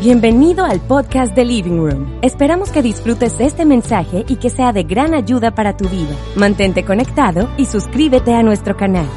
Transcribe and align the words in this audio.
Bienvenido 0.00 0.64
al 0.64 0.80
podcast 0.80 1.34
de 1.34 1.44
Living 1.44 1.78
Room. 1.78 2.20
Esperamos 2.22 2.70
que 2.70 2.82
disfrutes 2.82 3.34
este 3.40 3.64
mensaje 3.64 4.24
y 4.28 4.36
que 4.36 4.48
sea 4.48 4.72
de 4.72 4.84
gran 4.84 5.12
ayuda 5.12 5.56
para 5.56 5.76
tu 5.76 5.88
vida. 5.88 6.14
Mantente 6.36 6.84
conectado 6.84 7.52
y 7.56 7.66
suscríbete 7.66 8.32
a 8.32 8.44
nuestro 8.44 8.76
canal. 8.76 9.08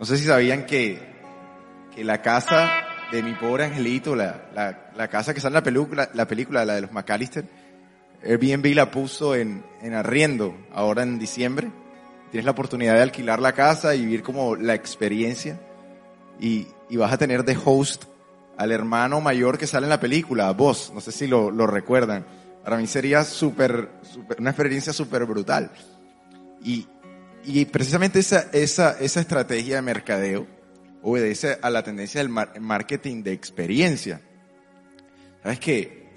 No 0.00 0.04
sé 0.04 0.16
si 0.16 0.24
sabían 0.24 0.66
que, 0.66 0.98
que 1.94 2.02
la 2.02 2.20
casa 2.20 2.68
de 3.12 3.22
mi 3.22 3.34
pobre 3.34 3.66
angelito, 3.66 4.16
la, 4.16 4.50
la, 4.96 5.08
casa 5.08 5.32
que 5.32 5.38
está 5.38 5.46
en 5.46 5.54
la 5.54 5.62
película, 5.62 6.10
la 6.14 6.26
película, 6.26 6.64
la 6.64 6.74
de 6.74 6.80
los 6.80 6.90
McAllister, 6.90 7.44
Airbnb 8.24 8.74
la 8.74 8.90
puso 8.90 9.36
en, 9.36 9.62
en 9.82 9.94
arriendo 9.94 10.66
ahora 10.72 11.04
en 11.04 11.20
diciembre. 11.20 11.70
Tienes 12.32 12.44
la 12.44 12.50
oportunidad 12.50 12.94
de 12.94 13.02
alquilar 13.02 13.38
la 13.38 13.52
casa 13.52 13.94
y 13.94 14.00
vivir 14.00 14.24
como 14.24 14.56
la 14.56 14.74
experiencia 14.74 15.60
y, 16.40 16.68
y 16.88 16.96
vas 16.96 17.12
a 17.12 17.18
tener 17.18 17.44
de 17.44 17.56
host 17.62 18.04
al 18.56 18.72
hermano 18.72 19.20
mayor 19.20 19.58
que 19.58 19.66
sale 19.66 19.86
en 19.86 19.90
la 19.90 20.00
película, 20.00 20.48
a 20.48 20.52
vos, 20.52 20.90
no 20.94 21.00
sé 21.00 21.12
si 21.12 21.26
lo, 21.26 21.50
lo 21.50 21.66
recuerdan. 21.66 22.26
Para 22.64 22.76
mí 22.76 22.86
sería 22.86 23.24
súper, 23.24 23.88
una 24.38 24.50
experiencia 24.50 24.92
súper 24.92 25.24
brutal. 25.24 25.70
Y, 26.62 26.86
y 27.44 27.64
precisamente 27.66 28.18
esa, 28.18 28.48
esa, 28.52 28.98
esa 28.98 29.20
estrategia 29.20 29.76
de 29.76 29.82
mercadeo 29.82 30.46
obedece 31.02 31.58
a 31.62 31.70
la 31.70 31.82
tendencia 31.82 32.20
del 32.20 32.28
mar- 32.28 32.60
marketing 32.60 33.22
de 33.22 33.32
experiencia. 33.32 34.20
¿Sabes 35.42 35.60
qué? 35.60 36.08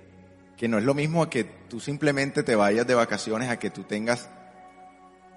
Que 0.58 0.68
no 0.68 0.80
es 0.80 0.84
lo 0.84 0.96
mismo 0.96 1.22
a 1.22 1.30
que 1.30 1.44
tú 1.44 1.80
simplemente 1.80 2.42
te 2.42 2.56
vayas 2.56 2.88
de 2.88 2.96
vacaciones, 2.96 3.50
a 3.50 3.60
que 3.60 3.70
tú 3.70 3.84
tengas 3.84 4.30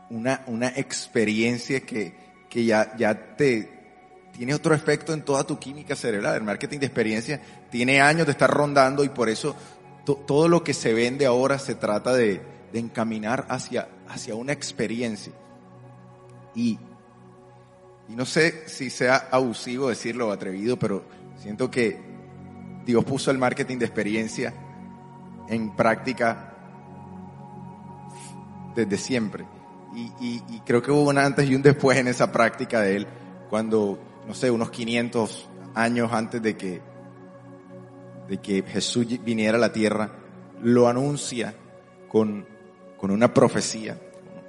una, 0.09 0.43
una 0.47 0.69
experiencia 0.69 1.81
que, 1.81 2.15
que 2.49 2.65
ya, 2.65 2.97
ya 2.97 3.37
te 3.37 3.74
tiene 4.37 4.55
otro 4.55 4.75
efecto 4.75 5.13
en 5.13 5.23
toda 5.23 5.45
tu 5.45 5.59
química 5.59 5.95
cerebral. 5.97 6.37
El 6.37 6.43
marketing 6.43 6.79
de 6.81 6.87
experiencia 6.87 7.41
tiene 7.71 8.01
años 8.01 8.27
de 8.27 8.33
estar 8.33 8.51
rondando 8.51 9.05
y 9.05 9.09
por 9.09 9.29
eso 9.29 9.55
to- 10.05 10.17
todo 10.27 10.49
lo 10.49 10.63
que 10.65 10.75
se 10.75 10.93
vende 10.93 11.25
ahora 11.27 11.59
se 11.59 11.75
trata 11.75 12.13
de, 12.13 12.41
de 12.73 12.79
encaminar 12.79 13.47
hacia, 13.49 13.89
hacia 14.09 14.35
una 14.35 14.53
experiencia. 14.53 15.33
Y, 16.55 16.79
y 18.09 18.15
no 18.17 18.25
sé 18.27 18.69
si 18.69 18.91
sea 18.91 19.29
abusivo 19.31 19.89
decirlo 19.89 20.29
o 20.29 20.33
atrevido, 20.33 20.79
pero 20.79 21.05
siento 21.37 21.71
que 21.71 21.99
Dios 22.85 23.05
puso 23.05 23.31
el 23.31 23.39
marketing 23.39 23.79
de 23.79 23.87
experiencia 23.87 24.53
en 25.49 25.75
práctica 25.77 26.51
desde 28.75 28.99
siempre. 28.99 29.45
Y, 29.95 30.11
y- 30.21 30.43
y 30.49 30.61
creo 30.67 30.83
que 30.83 30.91
hubo 30.91 31.09
un 31.09 31.19
antes 31.19 31.49
y 31.49 31.55
un 31.55 31.63
después 31.63 31.97
en 31.99 32.09
esa 32.09 32.33
práctica 32.33 32.81
de 32.81 32.97
él, 32.97 33.07
cuando, 33.49 33.99
no 34.27 34.35
sé, 34.35 34.51
unos 34.51 34.71
500 34.71 35.49
años 35.75 36.13
antes 36.13 36.41
de 36.43 36.57
que, 36.57 36.81
de 38.29 38.39
que 38.39 38.63
Jesús 38.63 39.07
viniera 39.25 39.57
a 39.59 39.61
la 39.61 39.73
tierra, 39.73 40.11
lo 40.63 40.89
anuncia 40.89 41.55
con, 42.09 42.47
con 42.97 43.11
una 43.11 43.35
profecía, 43.35 43.99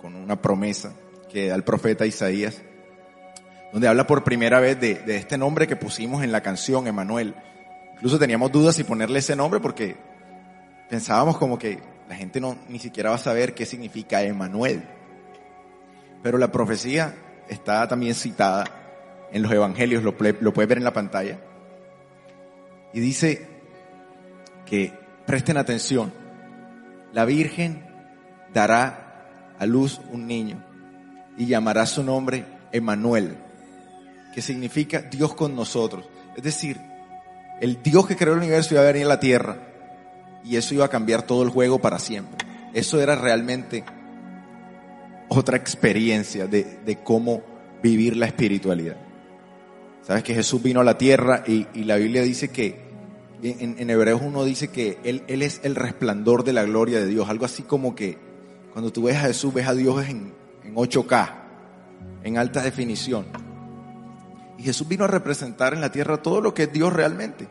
con 0.01 0.16
una 0.16 0.41
promesa 0.41 0.94
que 1.29 1.49
da 1.49 1.55
el 1.55 1.63
profeta 1.63 2.05
Isaías, 2.05 2.61
donde 3.73 3.88
habla 3.88 4.07
por 4.07 4.23
primera 4.23 4.59
vez 4.59 4.79
de, 4.79 4.95
de 4.95 5.17
este 5.17 5.38
nombre 5.38 5.67
que 5.67 5.75
pusimos 5.75 6.23
en 6.23 6.31
la 6.31 6.41
canción, 6.41 6.88
Emanuel. 6.88 7.35
Incluso 7.95 8.17
teníamos 8.17 8.51
dudas 8.51 8.75
si 8.75 8.83
ponerle 8.83 9.19
ese 9.19 9.35
nombre 9.35 9.59
porque 9.59 9.97
pensábamos 10.89 11.38
como 11.38 11.57
que 11.57 11.79
la 12.07 12.16
gente 12.16 12.39
no 12.39 12.57
ni 12.69 12.79
siquiera 12.79 13.09
va 13.09 13.16
a 13.16 13.19
saber 13.19 13.53
qué 13.53 13.66
significa 13.66 14.22
Emanuel. 14.22 14.83
Pero 16.23 16.38
la 16.38 16.51
profecía 16.51 17.16
está 17.49 17.88
también 17.88 18.16
citada 18.16 18.84
en 19.31 19.41
los 19.41 19.51
evangelios, 19.51 20.03
lo, 20.03 20.15
lo 20.39 20.53
puedes 20.53 20.69
ver 20.69 20.77
en 20.77 20.83
la 20.83 20.93
pantalla. 20.93 21.39
Y 22.93 22.99
dice 22.99 23.47
que 24.65 24.93
presten 25.25 25.57
atención, 25.57 26.13
la 27.13 27.25
Virgen 27.25 27.85
dará 28.53 29.27
a 29.59 29.65
luz 29.65 29.99
un 30.11 30.27
niño 30.27 30.63
y 31.37 31.45
llamará 31.45 31.85
su 31.85 32.03
nombre 32.03 32.45
Emanuel, 32.71 33.37
que 34.33 34.41
significa 34.41 35.01
Dios 35.01 35.33
con 35.35 35.55
nosotros. 35.55 36.07
Es 36.35 36.43
decir, 36.43 36.79
el 37.61 37.81
Dios 37.81 38.07
que 38.07 38.15
creó 38.15 38.33
el 38.33 38.39
universo 38.39 38.73
iba 38.73 38.83
a 38.83 38.91
venir 38.91 39.05
a 39.05 39.09
la 39.09 39.19
tierra 39.19 39.57
y 40.43 40.57
eso 40.57 40.73
iba 40.75 40.85
a 40.85 40.89
cambiar 40.89 41.23
todo 41.23 41.43
el 41.43 41.49
juego 41.49 41.79
para 41.79 41.99
siempre. 41.99 42.45
Eso 42.73 43.01
era 43.01 43.15
realmente 43.15 43.83
otra 45.29 45.57
experiencia 45.57 46.47
de, 46.47 46.79
de 46.85 46.97
cómo 46.97 47.41
vivir 47.81 48.15
la 48.17 48.25
espiritualidad. 48.25 48.97
Sabes 50.05 50.23
que 50.23 50.35
Jesús 50.35 50.61
vino 50.61 50.81
a 50.81 50.83
la 50.83 50.99
tierra 50.99 51.43
y, 51.47 51.66
la 51.83 51.95
Biblia 51.95 52.21
dice 52.21 52.49
que, 52.49 52.79
en, 53.41 53.89
Hebreos 53.89 54.21
1 54.23 54.43
dice 54.43 54.67
que 54.67 54.99
él, 55.03 55.23
él 55.27 55.41
es 55.41 55.61
el 55.63 55.73
resplandor 55.73 56.43
de 56.43 56.53
la 56.53 56.63
gloria 56.63 56.99
de 56.99 57.07
Dios. 57.07 57.27
Algo 57.27 57.45
así 57.45 57.63
como 57.63 57.95
que 57.95 58.19
cuando 58.71 58.93
tú 58.93 59.03
ves 59.03 59.16
a 59.16 59.21
Jesús, 59.21 59.51
ves 59.51 59.67
a 59.67 59.73
Dios 59.73 60.07
en, 60.07 60.31
en 60.63 60.75
8K, 60.75 61.33
en 62.23 62.38
alta 62.38 62.61
definición. 62.61 63.25
Y 64.59 64.63
Jesús 64.63 64.88
vino 64.88 65.05
a 65.05 65.07
representar 65.07 65.73
en 65.73 65.81
la 65.81 65.91
tierra 65.91 66.22
todo 66.22 66.39
lo 66.39 66.53
que 66.53 66.63
es 66.63 66.72
Dios 66.72 66.93
realmente. 66.93 67.47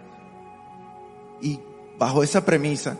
Y 1.43 1.59
bajo 1.99 2.23
esa 2.23 2.45
premisa, 2.45 2.99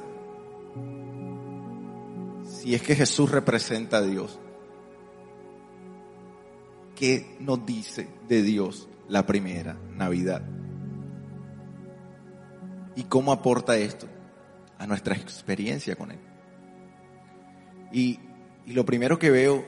si 2.45 2.75
es 2.75 2.83
que 2.83 2.97
Jesús 2.97 3.31
representa 3.31 3.99
a 3.99 4.03
Dios, 4.03 4.37
¿qué 6.97 7.37
nos 7.39 7.65
dice 7.65 8.09
de 8.29 8.43
Dios 8.43 8.89
la 9.09 9.27
primera 9.27 9.77
Navidad? 9.97 10.43
¿Y 12.97 13.05
cómo 13.05 13.33
aporta 13.33 13.77
esto 13.77 14.07
a 14.79 14.87
nuestra 14.87 15.17
experiencia 15.17 15.97
con 15.97 16.11
Él? 16.11 16.21
Y, 17.93 18.21
y 18.67 18.73
lo 18.73 18.85
primero 18.85 19.19
que 19.19 19.31
veo 19.31 19.65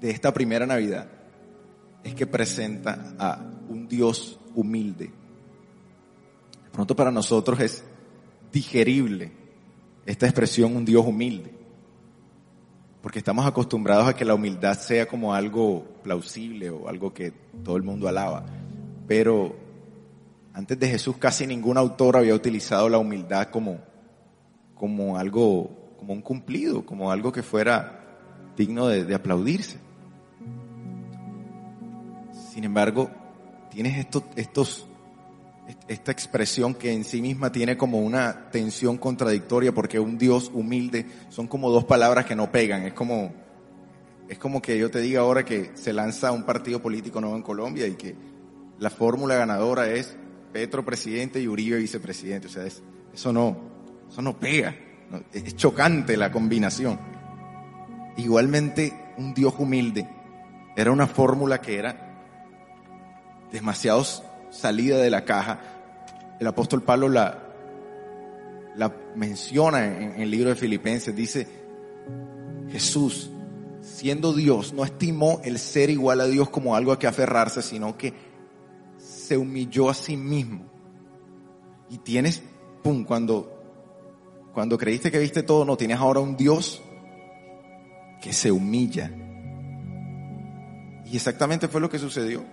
de 0.00 0.10
esta 0.10 0.32
primera 0.32 0.66
Navidad 0.66 1.08
es 2.02 2.14
que 2.14 2.26
presenta 2.26 3.14
a 3.18 3.38
un 3.68 3.88
Dios 3.88 4.38
humilde. 4.54 5.06
De 6.64 6.70
pronto 6.72 6.96
para 6.96 7.10
nosotros 7.10 7.60
es 7.60 7.84
digerible 8.52 9.32
esta 10.04 10.26
expresión 10.26 10.76
un 10.76 10.84
Dios 10.84 11.06
humilde, 11.06 11.52
porque 13.00 13.18
estamos 13.20 13.46
acostumbrados 13.46 14.08
a 14.08 14.16
que 14.16 14.24
la 14.24 14.34
humildad 14.34 14.78
sea 14.78 15.06
como 15.06 15.34
algo 15.34 15.84
plausible 16.02 16.70
o 16.70 16.88
algo 16.88 17.14
que 17.14 17.32
todo 17.64 17.76
el 17.76 17.82
mundo 17.82 18.08
alaba, 18.08 18.44
pero 19.06 19.54
antes 20.54 20.78
de 20.78 20.88
Jesús 20.88 21.16
casi 21.18 21.46
ningún 21.46 21.78
autor 21.78 22.16
había 22.16 22.34
utilizado 22.34 22.88
la 22.88 22.98
humildad 22.98 23.48
como, 23.48 23.78
como 24.74 25.16
algo, 25.16 25.96
como 25.98 26.12
un 26.12 26.22
cumplido, 26.22 26.84
como 26.84 27.10
algo 27.10 27.32
que 27.32 27.42
fuera 27.42 28.00
digno 28.56 28.88
de, 28.88 29.04
de 29.04 29.14
aplaudirse. 29.14 29.78
Sin 32.52 32.64
embargo, 32.64 33.10
tienes 33.70 33.96
estos, 33.96 34.24
estos, 34.36 34.86
esta 35.88 36.12
expresión 36.12 36.74
que 36.74 36.92
en 36.92 37.04
sí 37.04 37.22
misma 37.22 37.50
tiene 37.50 37.78
como 37.78 38.00
una 38.00 38.50
tensión 38.50 38.98
contradictoria 38.98 39.72
porque 39.72 39.98
un 39.98 40.18
Dios 40.18 40.50
humilde 40.52 41.06
son 41.30 41.46
como 41.46 41.70
dos 41.70 41.84
palabras 41.84 42.26
que 42.26 42.36
no 42.36 42.52
pegan. 42.52 42.82
Es 42.82 42.92
como, 42.92 43.32
es 44.32 44.38
como 44.38 44.62
que 44.62 44.78
yo 44.78 44.90
te 44.90 45.00
diga 45.00 45.20
ahora 45.20 45.44
que 45.44 45.72
se 45.74 45.92
lanza 45.92 46.32
un 46.32 46.44
partido 46.44 46.80
político 46.80 47.20
nuevo 47.20 47.36
en 47.36 47.42
Colombia 47.42 47.86
y 47.86 47.96
que 47.96 48.14
la 48.78 48.88
fórmula 48.88 49.34
ganadora 49.34 49.90
es 49.90 50.16
Petro 50.52 50.84
presidente 50.84 51.38
y 51.40 51.48
Uribe 51.48 51.76
vicepresidente. 51.76 52.46
O 52.46 52.50
sea, 52.50 52.64
es- 52.64 52.82
eso 53.12 53.32
no, 53.32 53.56
eso 54.10 54.22
no 54.22 54.38
pega. 54.38 54.74
Es 55.34 55.54
chocante 55.56 56.16
la 56.16 56.32
combinación. 56.32 56.98
Igualmente, 58.16 58.92
un 59.18 59.34
Dios 59.34 59.54
humilde 59.58 60.08
era 60.76 60.90
una 60.90 61.06
fórmula 61.06 61.60
que 61.60 61.78
era 61.78 62.08
demasiado 63.52 64.02
salida 64.50 64.96
de 64.96 65.10
la 65.10 65.24
caja. 65.26 65.60
El 66.40 66.46
apóstol 66.46 66.82
Pablo 66.82 67.10
la, 67.10 67.38
menciona 69.14 69.84
en, 69.86 70.02
en 70.14 70.20
el 70.22 70.30
libro 70.30 70.48
de 70.48 70.56
Filipenses. 70.56 71.14
Dice, 71.14 71.46
Jesús, 72.70 73.30
siendo 73.82 74.32
Dios, 74.32 74.72
no 74.72 74.84
estimó 74.84 75.40
el 75.44 75.58
ser 75.58 75.90
igual 75.90 76.20
a 76.20 76.26
Dios 76.26 76.48
como 76.48 76.76
algo 76.76 76.92
a 76.92 76.98
que 76.98 77.06
aferrarse, 77.06 77.62
sino 77.62 77.98
que 77.98 78.14
se 78.96 79.36
humilló 79.36 79.90
a 79.90 79.94
sí 79.94 80.16
mismo. 80.16 80.64
Y 81.90 81.98
tienes, 81.98 82.42
pum, 82.82 83.04
cuando, 83.04 83.60
cuando 84.54 84.78
creíste 84.78 85.10
que 85.10 85.18
viste 85.18 85.42
todo, 85.42 85.64
no, 85.64 85.76
tienes 85.76 85.98
ahora 85.98 86.20
un 86.20 86.36
Dios 86.36 86.80
que 88.22 88.32
se 88.32 88.52
humilla. 88.52 89.10
Y 91.04 91.16
exactamente 91.16 91.68
fue 91.68 91.80
lo 91.80 91.90
que 91.90 91.98
sucedió. 91.98 92.44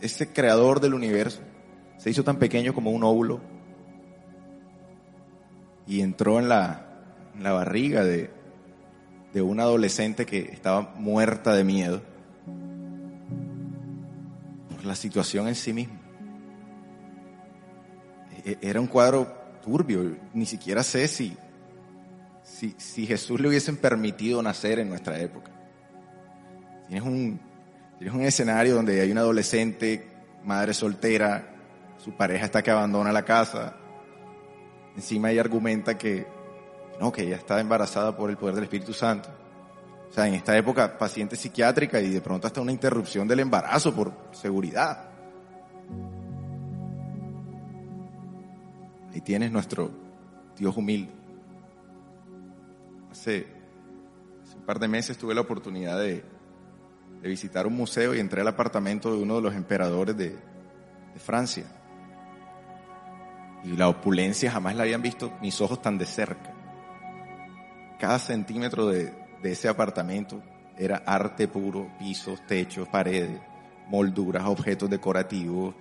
Ese 0.00 0.32
creador 0.32 0.80
del 0.80 0.94
universo 0.94 1.40
se 1.96 2.10
hizo 2.10 2.22
tan 2.22 2.38
pequeño 2.38 2.74
como 2.74 2.90
un 2.90 3.02
óvulo 3.02 3.40
y 5.86 6.02
entró 6.02 6.38
en 6.38 6.48
la, 6.48 6.86
en 7.34 7.42
la 7.42 7.52
barriga 7.52 8.04
de, 8.04 8.30
de 9.34 9.42
una 9.42 9.64
adolescente 9.64 10.24
que 10.24 10.38
estaba 10.38 10.94
muerta 10.96 11.52
de 11.54 11.64
miedo 11.64 12.00
por 14.70 14.84
la 14.84 14.94
situación 14.94 15.48
en 15.48 15.56
sí 15.56 15.72
misma. 15.72 16.00
E- 18.44 18.52
e- 18.52 18.58
Era 18.62 18.80
un 18.80 18.86
cuadro 18.86 19.26
turbio, 19.62 20.16
ni 20.32 20.46
siquiera 20.46 20.84
sé 20.84 21.08
si, 21.08 21.36
si, 22.44 22.76
si 22.78 23.06
Jesús 23.06 23.40
le 23.40 23.48
hubiesen 23.48 23.76
permitido 23.76 24.40
nacer 24.40 24.78
en 24.78 24.88
nuestra 24.88 25.18
época. 25.18 25.50
Tienes 26.86 27.04
un, 27.04 27.40
tienes 27.98 28.14
un 28.14 28.22
escenario 28.22 28.76
donde 28.76 29.00
hay 29.00 29.10
una 29.10 29.22
adolescente, 29.22 30.06
madre 30.44 30.74
soltera, 30.74 31.56
su 31.98 32.12
pareja 32.12 32.44
está 32.44 32.62
que 32.62 32.70
abandona 32.70 33.10
la 33.10 33.24
casa, 33.24 33.74
encima 34.94 35.32
ella 35.32 35.40
argumenta 35.40 35.98
que 35.98 36.33
no, 37.00 37.12
que 37.12 37.22
ella 37.22 37.36
está 37.36 37.60
embarazada 37.60 38.16
por 38.16 38.30
el 38.30 38.36
poder 38.36 38.54
del 38.54 38.64
Espíritu 38.64 38.92
Santo. 38.92 39.28
O 40.10 40.12
sea, 40.12 40.28
en 40.28 40.34
esta 40.34 40.56
época, 40.56 40.96
paciente 40.96 41.34
psiquiátrica 41.34 42.00
y 42.00 42.08
de 42.08 42.20
pronto 42.20 42.46
hasta 42.46 42.60
una 42.60 42.70
interrupción 42.70 43.26
del 43.26 43.40
embarazo 43.40 43.92
por 43.92 44.12
seguridad. 44.32 45.10
Ahí 49.12 49.20
tienes 49.20 49.50
nuestro 49.50 49.90
Dios 50.56 50.76
humilde. 50.76 51.10
Hace, 53.10 53.46
un 54.56 54.62
par 54.62 54.78
de 54.78 54.86
meses 54.86 55.18
tuve 55.18 55.34
la 55.34 55.40
oportunidad 55.40 55.98
de, 55.98 56.24
visitar 57.22 57.66
un 57.66 57.74
museo 57.74 58.14
y 58.14 58.20
entré 58.20 58.42
al 58.42 58.48
apartamento 58.48 59.10
de 59.10 59.20
uno 59.20 59.36
de 59.36 59.42
los 59.42 59.54
emperadores 59.54 60.16
de 60.16 60.38
Francia. 61.16 61.64
Y 63.64 63.76
la 63.76 63.88
opulencia 63.88 64.50
jamás 64.50 64.76
la 64.76 64.82
habían 64.82 65.02
visto 65.02 65.32
mis 65.40 65.60
ojos 65.60 65.80
tan 65.80 65.96
de 65.96 66.06
cerca. 66.06 66.53
Cada 68.04 68.18
centímetro 68.18 68.88
de, 68.88 69.14
ese 69.42 69.66
apartamento 69.66 70.42
era 70.76 71.02
arte 71.06 71.48
puro, 71.48 71.88
pisos, 71.98 72.38
techos, 72.46 72.86
paredes, 72.86 73.40
molduras, 73.88 74.44
objetos 74.44 74.90
decorativos. 74.90 75.74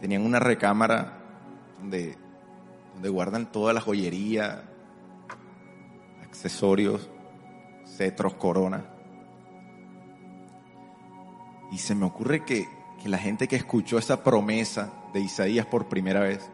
Tenían 0.00 0.24
una 0.24 0.38
recámara 0.38 1.18
donde, 1.78 2.16
donde 2.94 3.08
guardan 3.10 3.52
toda 3.52 3.74
la 3.74 3.82
joyería, 3.82 4.62
accesorios, 6.24 7.10
cetros, 7.84 8.32
coronas. 8.36 8.84
Y 11.72 11.76
se 11.76 11.94
me 11.94 12.06
ocurre 12.06 12.42
que, 12.42 12.66
que 13.02 13.10
la 13.10 13.18
gente 13.18 13.48
que 13.48 13.56
escuchó 13.56 13.98
esa 13.98 14.24
promesa 14.24 14.90
de 15.12 15.20
Isaías 15.20 15.66
por 15.66 15.90
primera 15.90 16.20
vez, 16.20 16.50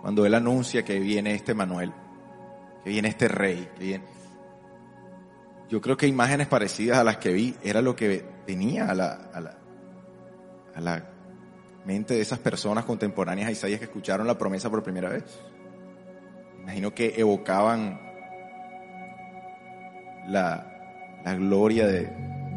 cuando 0.00 0.24
él 0.24 0.32
anuncia 0.32 0.86
que 0.86 0.98
viene 1.00 1.34
este 1.34 1.52
Manuel, 1.52 1.92
que 2.82 2.90
viene 2.90 3.08
este 3.08 3.28
rey, 3.28 3.68
que 3.78 3.84
viene... 3.84 4.04
Yo 5.68 5.80
creo 5.80 5.96
que 5.96 6.06
imágenes 6.06 6.48
parecidas 6.48 6.98
a 6.98 7.04
las 7.04 7.16
que 7.16 7.32
vi 7.32 7.56
era 7.62 7.80
lo 7.80 7.96
que 7.96 8.24
venía 8.46 8.90
a 8.90 8.94
la, 8.94 9.30
la, 9.32 10.80
la 10.80 11.04
mente 11.86 12.14
de 12.14 12.20
esas 12.20 12.38
personas 12.38 12.84
contemporáneas 12.84 13.48
a 13.48 13.52
Isaías 13.52 13.78
que 13.78 13.86
escucharon 13.86 14.26
la 14.26 14.36
promesa 14.36 14.68
por 14.68 14.82
primera 14.82 15.08
vez. 15.08 15.24
Imagino 16.60 16.94
que 16.94 17.14
evocaban 17.16 18.00
la, 20.26 21.20
la 21.24 21.34
gloria 21.34 21.86
de, 21.86 22.10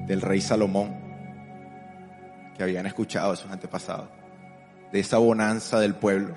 del 0.06 0.21
rey 0.21 0.42
Salomón 0.42 1.04
que 2.56 2.63
habían 2.63 2.86
escuchado 2.86 3.31
a 3.31 3.36
sus 3.36 3.51
antepasados, 3.51 4.10
de 4.92 5.00
esa 5.00 5.18
bonanza 5.18 5.80
del 5.80 5.95
pueblo. 5.95 6.33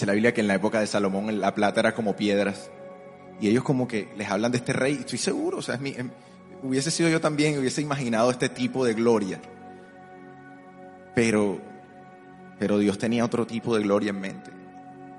Dice 0.00 0.06
la 0.06 0.14
Biblia 0.14 0.32
que 0.32 0.40
en 0.40 0.48
la 0.48 0.54
época 0.54 0.80
de 0.80 0.86
Salomón 0.86 1.42
la 1.42 1.54
plata 1.54 1.80
era 1.80 1.94
como 1.94 2.16
piedras. 2.16 2.70
Y 3.38 3.48
ellos 3.48 3.62
como 3.62 3.86
que 3.86 4.08
les 4.16 4.30
hablan 4.30 4.50
de 4.50 4.56
este 4.56 4.72
rey. 4.72 4.94
Estoy 4.94 5.18
seguro, 5.18 5.58
o 5.58 5.60
sea, 5.60 5.74
em, 5.74 6.08
hubiese 6.62 6.90
sido 6.90 7.10
yo 7.10 7.20
también, 7.20 7.58
hubiese 7.58 7.82
imaginado 7.82 8.30
este 8.30 8.48
tipo 8.48 8.82
de 8.86 8.94
gloria. 8.94 9.38
Pero, 11.14 11.60
pero 12.58 12.78
Dios 12.78 12.96
tenía 12.96 13.26
otro 13.26 13.46
tipo 13.46 13.76
de 13.76 13.82
gloria 13.82 14.08
en 14.08 14.20
mente. 14.20 14.50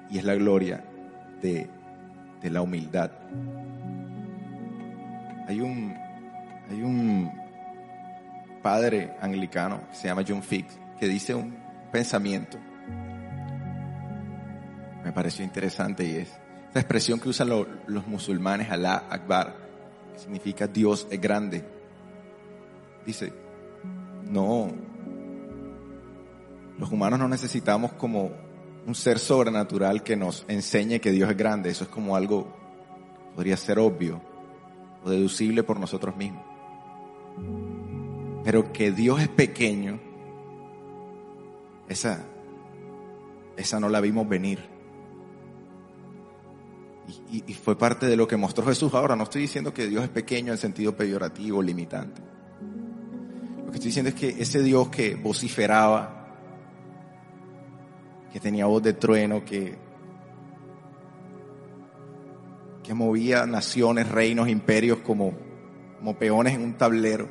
Y 0.09 0.17
es 0.17 0.23
la 0.23 0.33
gloria 0.33 0.83
de, 1.43 1.69
de 2.41 2.49
la 2.49 2.63
humildad. 2.63 3.11
Hay 5.47 5.61
un, 5.61 5.95
hay 6.71 6.81
un 6.81 7.31
padre 8.63 9.13
anglicano 9.21 9.81
se 9.91 10.07
llama 10.07 10.23
John 10.27 10.41
Fix 10.41 10.73
que 10.99 11.07
dice 11.07 11.35
un 11.35 11.55
pensamiento 11.91 12.57
me 15.03 15.11
pareció 15.11 15.43
interesante 15.43 16.03
y 16.05 16.15
es 16.17 16.29
esta 16.67 16.79
expresión 16.79 17.19
que 17.19 17.29
usan 17.29 17.49
lo- 17.49 17.67
los 17.87 18.07
musulmanes, 18.07 18.69
Alá 18.71 19.05
Akbar, 19.09 19.55
que 20.13 20.19
significa 20.19 20.67
Dios 20.67 21.07
es 21.09 21.19
grande. 21.19 21.65
Dice, 23.05 23.33
no, 24.29 24.71
los 26.77 26.91
humanos 26.91 27.19
no 27.19 27.27
necesitamos 27.27 27.91
como 27.93 28.31
un 28.87 28.95
ser 28.95 29.19
sobrenatural 29.19 30.01
que 30.01 30.15
nos 30.15 30.45
enseñe 30.47 30.99
que 30.99 31.11
Dios 31.11 31.29
es 31.29 31.37
grande, 31.37 31.69
eso 31.69 31.83
es 31.83 31.89
como 31.89 32.15
algo, 32.15 32.47
podría 33.35 33.57
ser 33.57 33.77
obvio 33.79 34.21
o 35.03 35.09
deducible 35.09 35.63
por 35.63 35.79
nosotros 35.79 36.15
mismos. 36.15 36.43
Pero 38.43 38.71
que 38.71 38.91
Dios 38.91 39.21
es 39.21 39.27
pequeño, 39.27 39.99
esa, 41.89 42.23
esa 43.57 43.79
no 43.79 43.89
la 43.89 43.99
vimos 43.99 44.27
venir. 44.27 44.70
Y, 47.31 47.53
fue 47.53 47.77
parte 47.77 48.05
de 48.05 48.15
lo 48.15 48.27
que 48.27 48.37
mostró 48.37 48.65
Jesús. 48.65 48.93
Ahora, 48.93 49.15
no 49.15 49.23
estoy 49.23 49.41
diciendo 49.41 49.73
que 49.73 49.87
Dios 49.87 50.03
es 50.03 50.09
pequeño 50.09 50.51
en 50.51 50.57
sentido 50.57 50.95
peyorativo, 50.95 51.61
limitante. 51.61 52.21
Lo 53.65 53.71
que 53.71 53.77
estoy 53.77 53.89
diciendo 53.89 54.09
es 54.09 54.15
que 54.15 54.29
ese 54.41 54.61
Dios 54.61 54.89
que 54.89 55.15
vociferaba, 55.15 56.27
que 58.31 58.39
tenía 58.39 58.65
voz 58.65 58.83
de 58.83 58.93
trueno, 58.93 59.43
que, 59.43 59.77
que 62.83 62.93
movía 62.93 63.45
naciones, 63.45 64.09
reinos, 64.09 64.47
imperios 64.47 64.99
como, 64.99 65.33
como 65.97 66.17
peones 66.17 66.53
en 66.53 66.63
un 66.63 66.73
tablero, 66.73 67.27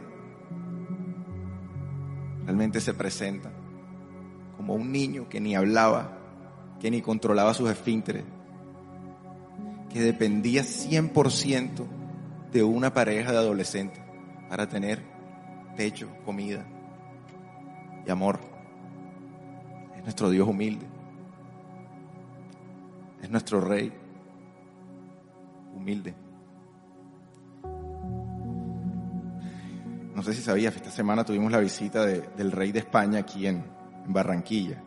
realmente 2.45 2.81
se 2.81 2.95
presenta 2.95 3.53
como 4.57 4.75
un 4.75 4.93
niño 4.93 5.29
que 5.29 5.41
ni 5.41 5.57
hablaba, 5.57 6.19
que 6.81 6.91
ni 6.91 7.01
controlaba 7.01 7.55
sus 7.55 7.71
esfínteres, 7.71 8.25
que 9.93 10.01
dependía 10.01 10.63
100% 10.63 11.85
de 12.53 12.63
una 12.63 12.93
pareja 12.95 13.33
de 13.33 13.39
adolescentes 13.39 14.03
para 14.49 14.69
tener 14.69 15.03
techo, 15.77 16.09
comida 16.25 16.65
y 18.07 18.11
amor. 18.11 18.41
Es 19.97 20.03
nuestro 20.03 20.31
Dios 20.31 20.49
humilde. 20.49 20.87
Es 23.23 23.31
nuestro 23.31 23.61
Rey 23.61 23.93
humilde. 25.75 26.15
No 30.15 30.23
sé 30.23 30.35
si 30.35 30.43
sabías, 30.43 30.75
esta 30.77 30.91
semana 30.91 31.25
tuvimos 31.25 31.51
la 31.53 31.59
visita 31.59 32.05
de- 32.05 32.23
del 32.37 32.53
Rey 32.53 32.73
de 32.73 32.81
España 32.81 33.21
aquí 33.21 33.47
en 33.47 33.65
Barranquilla. 34.07 34.83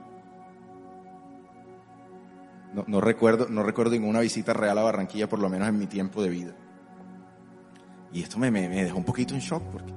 No, 2.74 2.84
no 2.88 3.02
recuerdo, 3.02 3.48
no 3.50 3.64
recuerdo 3.64 3.92
ninguna 3.92 4.20
visita 4.20 4.54
real 4.54 4.78
a 4.78 4.84
Barranquilla, 4.84 5.30
por 5.30 5.40
lo 5.40 5.50
menos 5.50 5.68
en 5.68 5.78
mi 5.78 5.86
tiempo 5.86 6.24
de 6.24 6.30
vida. 6.30 6.56
Y 8.12 8.22
esto 8.22 8.38
me, 8.38 8.52
dejó 8.52 8.98
un 8.98 9.04
poquito 9.04 9.34
en 9.34 9.40
shock 9.40 9.64
porque, 9.72 9.94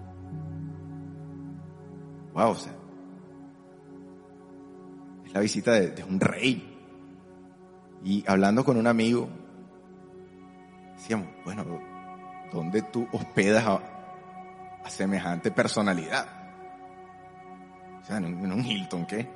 wow, 2.32 2.50
o 2.50 2.54
sea, 2.54 2.72
es 5.24 5.32
la 5.34 5.40
visita 5.40 5.72
de, 5.72 6.04
un 6.04 6.18
rey. 6.18 6.72
Y 8.04 8.24
hablando 8.26 8.64
con 8.64 8.76
un 8.76 8.86
amigo, 8.86 9.28
decíamos, 10.94 11.28
bueno, 11.44 11.64
¿dónde 12.52 12.82
tú 12.82 13.06
hospedas 13.12 13.66
a, 13.66 14.88
semejante 14.88 15.50
personalidad? 15.50 16.26
O 18.00 18.04
sea, 18.04 18.18
en 18.18 18.52
un 18.52 18.64
Hilton, 18.64 19.04
¿qué? 19.04 19.28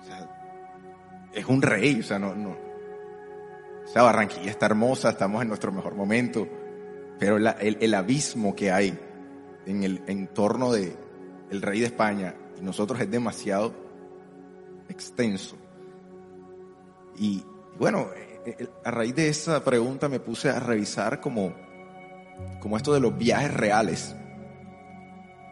O 0.00 0.04
sea, 0.04 0.28
es 1.32 1.44
un 1.44 1.62
rey, 1.62 2.00
o 2.00 2.02
sea, 2.02 2.18
no, 2.18 2.34
no. 2.34 2.67
O 3.88 3.90
sea, 3.90 4.02
Barranquilla 4.02 4.50
está 4.50 4.66
hermosa, 4.66 5.10
estamos 5.10 5.40
en 5.40 5.48
nuestro 5.48 5.72
mejor 5.72 5.94
momento, 5.94 6.46
pero 7.18 7.38
el, 7.38 7.78
el 7.80 7.94
abismo 7.94 8.54
que 8.54 8.70
hay 8.70 8.98
en 9.64 9.82
el 9.82 10.02
entorno 10.06 10.72
de, 10.72 10.94
el 11.50 11.62
rey 11.62 11.80
de 11.80 11.86
España 11.86 12.34
y 12.58 12.62
nosotros 12.62 13.00
es 13.00 13.10
demasiado 13.10 13.72
extenso. 14.88 15.56
Y, 17.16 17.42
bueno, 17.78 18.08
eh, 18.44 18.56
eh, 18.58 18.68
a 18.84 18.90
raíz 18.90 19.14
de 19.14 19.28
esa 19.28 19.62
pregunta 19.64 20.08
me 20.08 20.20
puse 20.20 20.50
a 20.50 20.60
revisar 20.60 21.20
como, 21.20 21.54
como 22.60 22.76
esto 22.76 22.92
de 22.92 23.00
los 23.00 23.16
viajes 23.16 23.52
reales. 23.54 24.14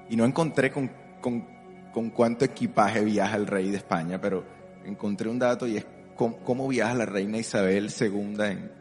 Y 0.08 0.16
no 0.16 0.24
encontré 0.24 0.70
con, 0.70 0.90
con, 1.20 2.10
cuánto 2.10 2.44
equipaje 2.44 3.02
viaja 3.02 3.36
el 3.36 3.46
rey 3.46 3.70
de 3.70 3.78
España, 3.78 4.20
pero 4.20 4.44
encontré 4.84 5.28
un 5.28 5.38
dato 5.38 5.66
y 5.66 5.78
es 5.78 5.86
cómo, 6.16 6.68
viaja 6.68 6.94
la 6.94 7.06
reina 7.06 7.38
Isabel 7.38 7.90
II 7.98 8.36
en, 8.40 8.72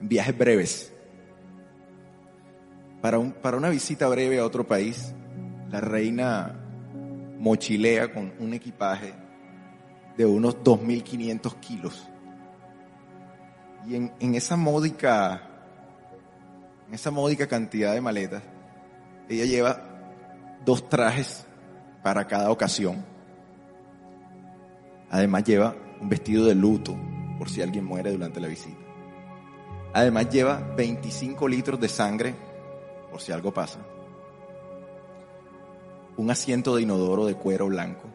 viajes 0.00 0.36
breves. 0.36 0.92
Para, 3.00 3.18
un, 3.18 3.32
para 3.32 3.56
una 3.56 3.68
visita 3.68 4.06
breve 4.08 4.38
a 4.38 4.46
otro 4.46 4.66
país, 4.66 5.14
la 5.70 5.80
reina 5.80 6.60
mochilea 7.38 8.12
con 8.12 8.32
un 8.38 8.54
equipaje 8.54 9.12
de 10.16 10.26
unos 10.26 10.56
2.500 10.62 11.60
kilos. 11.60 12.08
Y 13.86 13.96
en, 13.96 14.34
esa 14.34 14.56
módica, 14.56 15.42
en 16.88 16.94
esa 16.94 17.10
módica 17.10 17.46
cantidad 17.46 17.92
de 17.92 18.00
maletas, 18.00 18.42
ella 19.28 19.44
lleva 19.44 19.82
dos 20.64 20.88
trajes 20.88 21.46
para 22.02 22.26
cada 22.26 22.50
ocasión. 22.50 23.04
Además 25.10 25.44
lleva 25.44 25.74
un 26.00 26.08
vestido 26.08 26.44
de 26.46 26.54
luto 26.54 26.96
por 27.38 27.48
si 27.48 27.62
alguien 27.62 27.84
muere 27.84 28.10
durante 28.10 28.40
la 28.40 28.48
visita. 28.48 28.78
Además 29.92 30.28
lleva 30.28 30.60
25 30.76 31.46
litros 31.48 31.80
de 31.80 31.88
sangre 31.88 32.34
por 33.10 33.20
si 33.20 33.32
algo 33.32 33.52
pasa. 33.54 33.78
Un 36.16 36.30
asiento 36.30 36.74
de 36.74 36.82
inodoro 36.82 37.26
de 37.26 37.34
cuero 37.34 37.66
blanco 37.66 38.08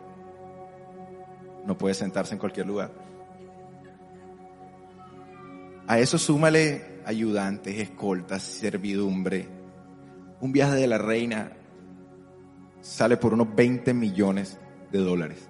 no 1.66 1.78
puede 1.78 1.94
sentarse 1.94 2.34
en 2.34 2.40
cualquier 2.40 2.68
lugar. 2.68 2.92
A 5.88 6.00
eso 6.00 6.18
súmale 6.18 7.02
ayudantes, 7.06 7.80
escoltas, 7.80 8.44
servidumbre. 8.44 9.48
Un 10.42 10.52
viaje 10.52 10.76
de 10.76 10.88
la 10.88 10.98
reina 10.98 11.54
sale 12.82 13.18
por 13.18 13.34
unos 13.34 13.56
20 13.56 13.94
millones 13.94 14.60
de 14.92 15.00
dólares. 15.00 15.50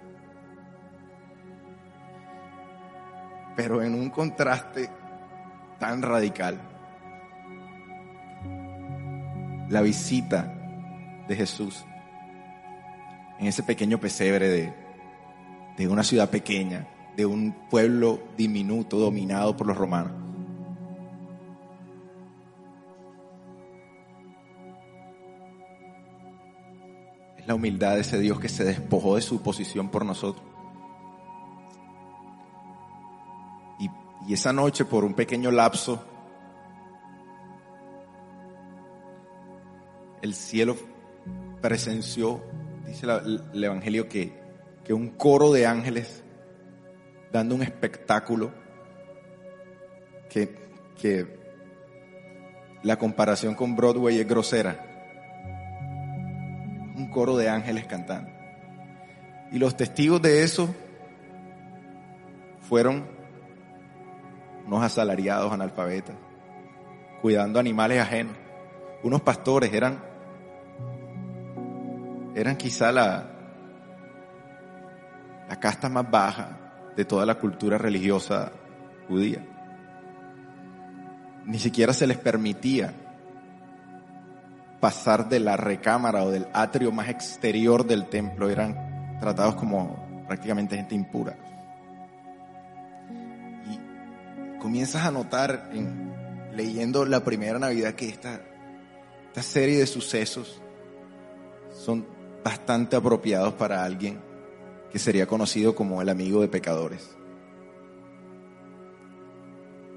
Pero 3.55 3.81
en 3.81 3.93
un 3.93 4.09
contraste 4.09 4.89
tan 5.79 6.01
radical, 6.01 6.59
la 9.69 9.81
visita 9.81 10.53
de 11.27 11.35
Jesús 11.35 11.85
en 13.39 13.47
ese 13.47 13.63
pequeño 13.63 13.99
pesebre 13.99 14.49
de 14.49 14.89
de 15.79 15.87
una 15.87 16.03
ciudad 16.03 16.29
pequeña, 16.29 16.85
de 17.15 17.25
un 17.25 17.55
pueblo 17.69 18.19
diminuto 18.35 18.99
dominado 18.99 19.55
por 19.55 19.65
los 19.65 19.77
romanos. 19.77 20.11
Es 27.37 27.47
la 27.47 27.55
humildad 27.55 27.95
de 27.95 28.01
ese 28.01 28.19
Dios 28.19 28.41
que 28.41 28.49
se 28.49 28.65
despojó 28.65 29.15
de 29.15 29.21
su 29.21 29.41
posición 29.41 29.87
por 29.87 30.05
nosotros. 30.05 30.45
Y, 34.29 34.33
esa 34.33 34.53
noche, 34.53 34.85
por 34.85 35.03
un 35.03 35.15
pequeño 35.15 35.49
lapso, 35.49 36.05
el 40.21 40.35
cielo 40.35 40.75
presenció, 41.61 42.41
dice 42.85 43.07
el 43.07 43.63
Evangelio, 43.63 44.07
que 44.07 44.39
que 44.89 44.93
un 44.95 45.09
coro 45.09 45.51
de 45.51 45.67
ángeles 45.67 46.23
dando 47.31 47.53
un 47.53 47.61
espectáculo 47.61 48.51
que, 50.27 50.55
que 50.99 51.37
la 52.81 52.97
comparación 52.97 53.53
con 53.53 53.75
Broadway 53.75 54.17
es 54.17 54.27
grosera. 54.27 54.83
Un 56.95 57.11
coro 57.11 57.37
de 57.37 57.49
ángeles 57.49 57.85
cantando. 57.85 58.31
Y 59.51 59.59
los 59.59 59.77
testigos 59.77 60.19
de 60.23 60.41
eso 60.41 60.73
fueron 62.67 63.18
unos 64.69 64.83
asalariados 64.83 65.51
analfabetas, 65.51 66.15
cuidando 67.23 67.59
animales 67.59 67.99
ajenos. 67.99 68.35
Unos 69.01 69.21
pastores 69.21 69.73
eran, 69.73 69.99
eran 72.35 72.55
quizá 72.55 72.91
la, 72.91 73.31
la 75.49 75.59
casta 75.59 75.89
más 75.89 76.09
baja 76.09 76.91
de 76.95 77.03
toda 77.03 77.25
la 77.25 77.35
cultura 77.35 77.79
religiosa 77.79 78.51
judía. 79.07 79.43
Ni 81.45 81.57
siquiera 81.57 81.91
se 81.91 82.05
les 82.05 82.17
permitía 82.17 82.93
pasar 84.79 85.29
de 85.29 85.39
la 85.39 85.57
recámara 85.57 86.23
o 86.23 86.29
del 86.29 86.45
atrio 86.53 86.91
más 86.91 87.09
exterior 87.09 87.87
del 87.87 88.05
templo, 88.05 88.51
eran 88.51 89.17
tratados 89.19 89.55
como 89.55 90.23
prácticamente 90.27 90.75
gente 90.75 90.93
impura. 90.93 91.35
Comienzas 94.69 95.03
a 95.03 95.09
notar, 95.09 95.71
en, 95.73 96.13
leyendo 96.55 97.03
la 97.03 97.23
primera 97.23 97.57
Navidad, 97.57 97.95
que 97.95 98.07
esta, 98.07 98.39
esta 99.29 99.41
serie 99.41 99.79
de 99.79 99.87
sucesos 99.87 100.61
son 101.73 102.05
bastante 102.43 102.95
apropiados 102.95 103.55
para 103.55 103.83
alguien 103.83 104.19
que 104.91 104.99
sería 104.99 105.25
conocido 105.25 105.73
como 105.73 106.03
el 106.03 106.09
amigo 106.09 106.41
de 106.41 106.49
pecadores. 106.49 107.17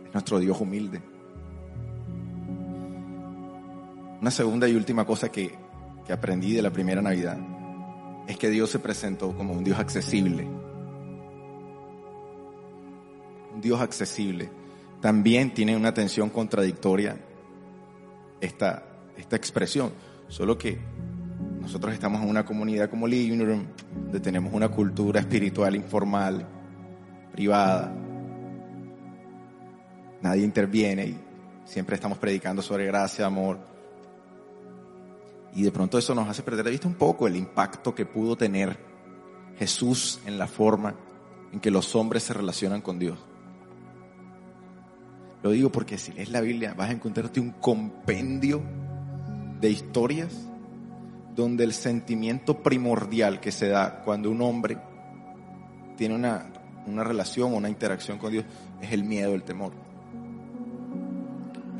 Es 0.07 0.15
nuestro 0.15 0.39
Dios 0.39 0.59
humilde. 0.59 1.03
Una 4.23 4.31
segunda 4.31 4.67
y 4.67 4.75
última 4.75 5.05
cosa 5.05 5.31
que, 5.31 5.55
que 6.07 6.15
aprendí 6.15 6.55
de 6.55 6.63
la 6.63 6.71
primera 6.71 7.03
Navidad 7.03 7.37
es 8.27 8.39
que 8.39 8.49
Dios 8.49 8.71
se 8.71 8.79
presentó 8.79 9.37
como 9.37 9.53
un 9.53 9.65
Dios 9.65 9.79
accesible. 9.79 10.45
Un 13.53 13.61
Dios 13.61 13.79
accesible. 13.79 14.62
También 15.03 15.53
tiene 15.53 15.77
una 15.77 15.93
tensión 15.93 16.31
contradictoria 16.31 17.17
esta, 18.41 18.85
esta 19.17 19.35
expresión, 19.35 19.91
solo 20.29 20.57
que 20.57 20.79
nosotros 21.61 21.93
estamos 21.93 22.23
en 22.23 22.29
una 22.29 22.45
comunidad 22.45 22.89
como 22.89 23.09
Living 23.09 23.45
Room, 23.45 23.67
donde 24.05 24.21
tenemos 24.21 24.55
una 24.55 24.69
cultura 24.69 25.19
espiritual 25.19 25.75
informal, 25.75 26.47
privada. 27.33 27.93
Nadie 30.21 30.45
interviene 30.45 31.07
y 31.07 31.19
siempre 31.65 31.97
estamos 31.97 32.19
predicando 32.19 32.63
sobre 32.63 32.87
gracia, 32.87 33.27
amor. 33.27 33.59
Y 35.53 35.65
de 35.65 35.73
pronto 35.73 35.99
eso 35.99 36.15
nos 36.15 36.29
hace 36.29 36.45
perder 36.45 36.65
de 36.65 36.71
vista 36.71 36.87
un 36.87 36.95
poco 36.95 37.27
el 37.27 37.35
impacto 37.35 37.93
que 37.93 38.07
pudo 38.07 38.37
tener 38.37 38.79
Jesús 39.59 40.21
en 40.27 40.39
la 40.39 40.47
forma 40.47 40.95
en 41.53 41.59
que 41.59 41.73
los 41.73 41.97
hombres 41.97 42.23
se 42.23 42.35
relacionan 42.35 42.81
con 42.81 43.01
Dios. 43.01 43.19
Lo 45.43 45.51
digo 45.51 45.71
porque 45.71 45.99
si 45.99 46.13
lees 46.13 46.31
la 46.31 46.41
Biblia 46.41 46.75
vas 46.75 46.91
a 46.91 46.93
encontrarte 46.93 47.41
un 47.41 47.51
compendio 47.53 48.63
de 49.61 49.71
historias 49.71 50.49
donde 51.35 51.65
el 51.65 51.73
sentimiento 51.73 52.63
primordial 52.63 53.41
que 53.41 53.53
se 53.53 53.69
da 53.69 54.03
cuando 54.03 54.31
un 54.31 54.41
hombre 54.43 54.79
tiene 55.97 56.15
una, 56.15 56.53
una 56.87 57.05
relación 57.05 57.53
o 57.53 57.57
una 57.57 57.69
interacción 57.69 58.19
con 58.19 58.33
Dios 58.33 58.45
es 58.81 58.93
el 58.93 59.05
miedo, 59.05 59.35
el 59.35 59.43
temor. 59.43 59.73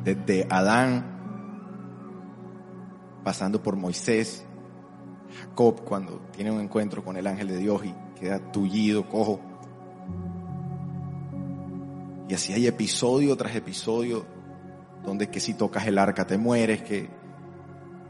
Desde 0.03 0.45
Adán, 0.49 1.05
pasando 3.23 3.61
por 3.63 3.75
Moisés, 3.75 4.45
Jacob 5.39 5.83
cuando 5.83 6.19
tiene 6.35 6.51
un 6.51 6.61
encuentro 6.61 7.03
con 7.03 7.17
el 7.17 7.27
ángel 7.27 7.47
de 7.47 7.57
Dios 7.57 7.85
y 7.85 7.93
queda 8.19 8.39
tullido, 8.51 9.07
cojo. 9.07 9.39
Y 12.33 12.35
así 12.35 12.51
hay 12.51 12.65
episodio 12.65 13.37
tras 13.37 13.55
episodio 13.55 14.25
donde 15.05 15.29
que 15.29 15.39
si 15.39 15.53
tocas 15.53 15.85
el 15.85 15.99
arca 15.99 16.25
te 16.25 16.39
mueres, 16.39 16.81
que 16.81 17.07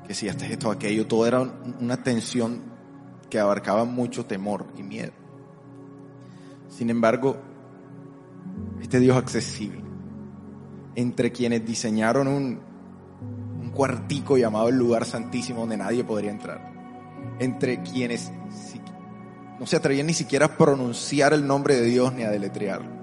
que 0.07 0.13
si 0.13 0.29
haces 0.29 0.49
esto 0.49 0.71
aquello, 0.71 1.05
todo 1.07 1.27
era 1.27 1.41
una 1.41 2.01
tensión 2.01 2.61
que 3.29 3.37
abarcaba 3.37 3.83
mucho 3.83 4.25
temor 4.25 4.67
y 4.77 4.83
miedo. 4.83 5.11
Sin 6.69 6.89
embargo, 6.89 7.35
este 8.81 9.01
Dios 9.01 9.17
accesible, 9.17 9.83
entre 10.95 11.33
quienes 11.33 11.65
diseñaron 11.65 12.29
un, 12.29 12.61
un 13.61 13.71
cuartico 13.71 14.37
llamado 14.37 14.69
el 14.69 14.77
lugar 14.77 15.03
santísimo 15.03 15.59
donde 15.59 15.75
nadie 15.75 16.05
podría 16.05 16.31
entrar, 16.31 16.71
entre 17.39 17.83
quienes 17.83 18.31
no 19.59 19.65
se 19.67 19.75
atrevían 19.75 20.07
ni 20.07 20.13
siquiera 20.13 20.45
a 20.45 20.57
pronunciar 20.57 21.33
el 21.33 21.45
nombre 21.45 21.75
de 21.75 21.83
Dios 21.83 22.13
ni 22.13 22.23
a 22.23 22.29
deletrearlo, 22.29 23.02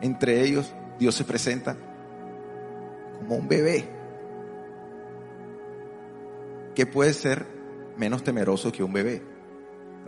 entre 0.00 0.42
ellos 0.42 0.72
Dios 0.98 1.14
se 1.14 1.24
presenta 1.24 1.76
como 3.18 3.36
un 3.36 3.48
bebé 3.48 3.88
¿qué 6.74 6.86
puede 6.86 7.12
ser 7.12 7.46
menos 7.96 8.22
temeroso 8.22 8.70
que 8.70 8.82
un 8.82 8.92
bebé? 8.92 9.22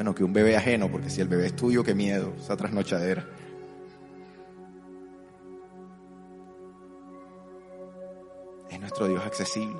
bueno, 0.00 0.14
que 0.14 0.24
un 0.24 0.32
bebé 0.32 0.56
ajeno, 0.56 0.90
porque 0.90 1.10
si 1.10 1.20
el 1.20 1.28
bebé 1.28 1.48
es 1.48 1.56
tuyo, 1.56 1.84
qué 1.84 1.94
miedo, 1.94 2.32
esa 2.38 2.56
trasnochadera. 2.56 3.28
Es 8.70 8.80
nuestro 8.80 9.08
Dios 9.08 9.22
accesible. 9.22 9.76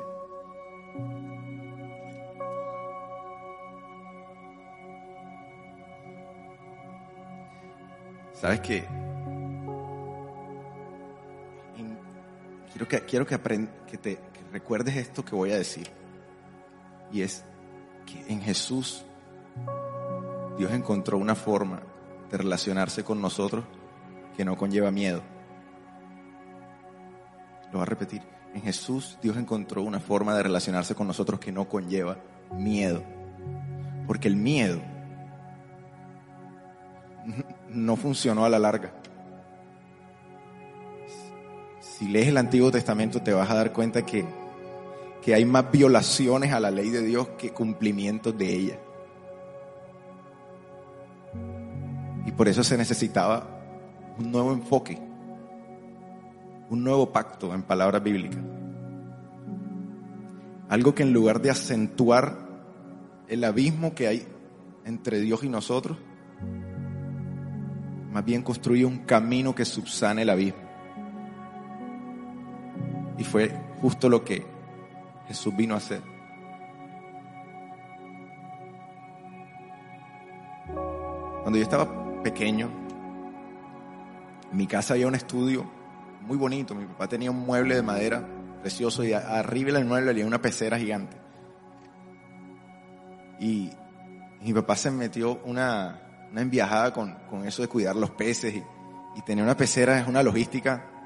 ¿Sabes 8.35 8.61
qué? 8.61 8.87
Quiero 12.71 12.89
que, 12.89 13.01
quiero 13.05 13.27
que, 13.27 13.39
que 13.91 13.99
te 13.99 14.19
recuerdes 14.53 14.97
esto 14.97 15.25
que 15.25 15.35
voy 15.35 15.53
a 15.53 15.59
decir. 15.59 15.89
Y 17.13 17.23
es 17.23 17.45
que 18.07 18.33
en 18.33 18.41
Jesús 18.41 19.05
Dios 20.57 20.73
encontró 20.73 21.19
una 21.19 21.35
forma 21.35 21.83
de 22.31 22.39
relacionarse 22.39 23.03
con 23.03 23.21
nosotros 23.21 23.65
que 24.37 24.45
no 24.45 24.57
conlleva 24.57 24.91
miedo. 24.91 25.23
Lo 27.67 27.79
voy 27.79 27.83
a 27.83 27.87
repetir. 27.87 28.23
En 28.55 28.63
Jesús 28.63 29.19
Dios 29.23 29.37
encontró 29.37 29.83
una 29.83 30.01
forma 30.01 30.35
de 30.35 30.43
relacionarse 30.43 30.95
con 30.95 31.07
nosotros 31.07 31.41
que 31.41 31.53
no 31.53 31.69
conlleva 31.69 32.19
miedo. 32.53 33.03
Porque 34.07 34.29
el 34.29 34.37
miedo 34.37 34.81
no 37.69 37.97
funcionó 37.97 38.45
a 38.45 38.49
la 38.49 38.59
larga. 38.59 38.93
Si 42.01 42.09
lees 42.09 42.29
el 42.29 42.39
Antiguo 42.39 42.71
Testamento 42.71 43.21
te 43.21 43.35
vas 43.35 43.51
a 43.51 43.55
dar 43.55 43.75
cuenta 43.75 44.07
que, 44.07 44.25
que 45.21 45.35
hay 45.35 45.45
más 45.45 45.71
violaciones 45.71 46.51
a 46.51 46.59
la 46.59 46.71
ley 46.71 46.89
de 46.89 47.03
Dios 47.03 47.29
que 47.37 47.51
cumplimientos 47.51 48.39
de 48.39 48.57
ella. 48.57 48.79
Y 52.25 52.33
por 52.33 52.49
eso 52.49 52.65
se 52.65 52.79
necesitaba 52.79 53.47
un 54.19 54.33
nuevo 54.33 54.51
enfoque, 54.51 54.99
un 56.71 56.83
nuevo 56.83 57.13
pacto 57.13 57.53
en 57.53 57.65
palabras 57.65 58.03
bíblicas. 58.03 58.41
Algo 60.71 60.95
que 60.95 61.03
en 61.03 61.13
lugar 61.13 61.43
de 61.43 61.51
acentuar 61.51 62.35
el 63.29 63.45
abismo 63.45 63.95
que 63.95 64.09
hay 64.09 64.27
entre 64.87 65.21
Dios 65.21 65.45
y 65.45 65.51
nosotros, 65.51 65.99
más 68.11 68.25
bien 68.25 68.41
construye 68.41 68.87
un 68.87 69.01
camino 69.01 69.55
que 69.55 69.67
subsane 69.67 70.23
el 70.23 70.31
abismo. 70.31 70.70
Y 73.21 73.25
fue 73.25 73.55
justo 73.83 74.09
lo 74.09 74.25
que 74.25 74.47
Jesús 75.29 75.55
vino 75.55 75.75
a 75.75 75.77
hacer. 75.77 76.01
Cuando 81.43 81.59
yo 81.59 81.63
estaba 81.63 82.23
pequeño, 82.23 82.71
en 84.51 84.57
mi 84.57 84.67
casa 84.67 84.95
había 84.95 85.07
un 85.07 85.15
estudio 85.15 85.71
muy 86.23 86.39
bonito. 86.39 86.75
Mi 86.75 86.87
papá 86.87 87.09
tenía 87.09 87.31
un 87.31 87.45
mueble 87.45 87.75
de 87.75 87.83
madera 87.83 88.27
precioso 88.63 89.05
y 89.05 89.13
arriba 89.13 89.73
del 89.73 89.85
mueble 89.85 90.13
había 90.13 90.27
una 90.27 90.41
pecera 90.41 90.79
gigante. 90.79 91.19
Y 93.39 93.71
mi 94.41 94.55
papá 94.55 94.77
se 94.77 94.91
metió 94.91 95.43
una, 95.45 96.29
una 96.33 96.41
enviajada 96.41 96.95
con, 96.95 97.17
con 97.29 97.47
eso 97.47 97.61
de 97.61 97.69
cuidar 97.69 97.97
los 97.97 98.13
peces 98.13 98.55
y, 98.55 98.65
y 99.15 99.23
tener 99.27 99.45
una 99.45 99.59
pecera 99.59 100.01
es 100.01 100.09
una 100.09 100.23
logística 100.23 101.00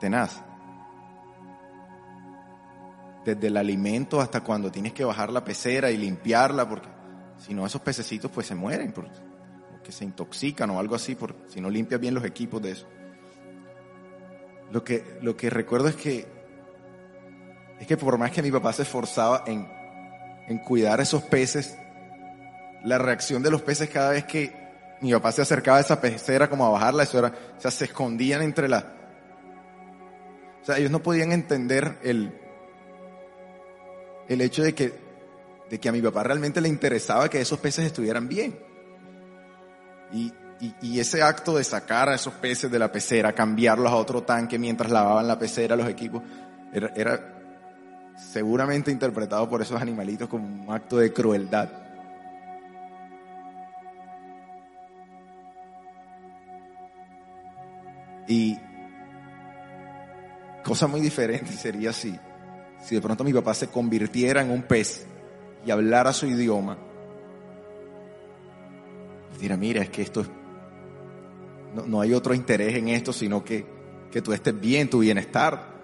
tenaz. 0.00 0.42
Desde 3.24 3.48
el 3.48 3.56
alimento 3.56 4.20
hasta 4.20 4.42
cuando 4.42 4.70
tienes 4.70 4.92
que 4.92 5.04
bajar 5.04 5.30
la 5.30 5.44
pecera 5.44 5.90
y 5.90 5.96
limpiarla, 5.96 6.68
porque 6.68 6.88
si 7.38 7.54
no 7.54 7.66
esos 7.66 7.80
pececitos 7.80 8.30
pues 8.30 8.46
se 8.46 8.54
mueren, 8.54 8.92
porque, 8.92 9.10
se 9.88 10.04
intoxican 10.04 10.70
o 10.70 10.80
algo 10.80 10.96
así, 10.96 11.14
por, 11.14 11.34
si 11.48 11.60
no 11.60 11.70
limpias 11.70 12.00
bien 12.00 12.14
los 12.14 12.24
equipos 12.24 12.60
de 12.60 12.72
eso. 12.72 12.86
Lo 14.72 14.82
que, 14.82 15.18
lo 15.22 15.36
que 15.36 15.48
recuerdo 15.48 15.88
es 15.88 15.94
que, 15.94 16.26
es 17.78 17.86
que 17.86 17.96
por 17.96 18.18
más 18.18 18.32
que 18.32 18.42
mi 18.42 18.50
papá 18.50 18.72
se 18.72 18.82
esforzaba 18.82 19.44
en, 19.46 19.68
en 20.48 20.58
cuidar 20.58 21.00
esos 21.00 21.22
peces, 21.22 21.76
la 22.84 22.98
reacción 22.98 23.42
de 23.42 23.50
los 23.50 23.62
peces 23.62 23.88
cada 23.88 24.10
vez 24.10 24.24
que 24.24 24.66
mi 25.00 25.12
papá 25.12 25.32
se 25.32 25.42
acercaba 25.42 25.78
a 25.78 25.80
esa 25.80 26.00
pecera 26.00 26.48
como 26.48 26.66
a 26.66 26.70
bajarla, 26.70 27.02
eso 27.02 27.18
era, 27.18 27.32
o 27.56 27.60
sea, 27.60 27.70
se 27.70 27.84
escondían 27.84 28.42
entre 28.42 28.68
la... 28.68 28.92
O 30.66 30.68
sea, 30.68 30.78
ellos 30.78 30.90
no 30.90 31.00
podían 31.00 31.30
entender 31.30 31.96
el, 32.02 32.32
el 34.28 34.40
hecho 34.40 34.64
de 34.64 34.74
que, 34.74 34.92
de 35.70 35.78
que 35.78 35.88
a 35.88 35.92
mi 35.92 36.02
papá 36.02 36.24
realmente 36.24 36.60
le 36.60 36.68
interesaba 36.68 37.28
que 37.28 37.40
esos 37.40 37.60
peces 37.60 37.86
estuvieran 37.86 38.26
bien. 38.26 38.58
Y, 40.12 40.32
y, 40.82 40.98
ese 40.98 41.22
acto 41.22 41.56
de 41.56 41.62
sacar 41.62 42.08
a 42.08 42.16
esos 42.16 42.34
peces 42.34 42.68
de 42.68 42.80
la 42.80 42.90
pecera, 42.90 43.32
cambiarlos 43.32 43.92
a 43.92 43.94
otro 43.94 44.24
tanque 44.24 44.58
mientras 44.58 44.90
lavaban 44.90 45.28
la 45.28 45.38
pecera, 45.38 45.76
los 45.76 45.88
equipos, 45.88 46.24
era, 46.72 46.90
era 46.96 48.14
seguramente 48.16 48.90
interpretado 48.90 49.48
por 49.48 49.62
esos 49.62 49.80
animalitos 49.80 50.28
como 50.28 50.48
un 50.48 50.74
acto 50.74 50.96
de 50.96 51.12
crueldad. 51.12 51.68
Y 58.26 58.58
cosa 60.66 60.88
muy 60.88 61.00
diferente 61.00 61.52
sería 61.52 61.92
si, 61.92 62.12
si 62.82 62.96
de 62.96 63.00
pronto 63.00 63.22
mi 63.22 63.32
papá 63.32 63.54
se 63.54 63.68
convirtiera 63.68 64.42
en 64.42 64.50
un 64.50 64.62
pez 64.62 65.06
y 65.64 65.70
hablara 65.70 66.12
su 66.12 66.26
idioma. 66.26 66.76
Y 69.40 69.48
mira, 69.50 69.82
es 69.82 69.90
que 69.90 70.02
esto 70.02 70.22
es, 70.22 70.28
no, 71.72 71.86
no 71.86 72.00
hay 72.00 72.14
otro 72.14 72.34
interés 72.34 72.74
en 72.74 72.88
esto, 72.88 73.12
sino 73.12 73.44
que, 73.44 73.64
que 74.10 74.20
tú 74.20 74.32
estés 74.32 74.58
bien, 74.58 74.90
tu 74.90 75.00
bienestar. 75.00 75.76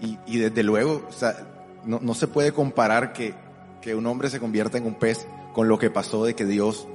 Y, 0.00 0.16
y 0.26 0.38
desde 0.38 0.62
luego, 0.62 1.06
o 1.08 1.12
sea, 1.12 1.34
no, 1.84 1.98
no 2.00 2.14
se 2.14 2.28
puede 2.28 2.52
comparar 2.52 3.12
que, 3.12 3.34
que 3.82 3.96
un 3.96 4.06
hombre 4.06 4.30
se 4.30 4.38
convierta 4.38 4.78
en 4.78 4.86
un 4.86 4.94
pez 4.94 5.26
con 5.54 5.66
lo 5.66 5.76
que 5.76 5.90
pasó 5.90 6.24
de 6.24 6.34
que 6.34 6.44
Dios 6.44 6.86